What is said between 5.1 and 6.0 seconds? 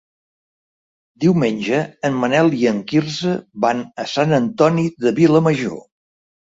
Vilamajor.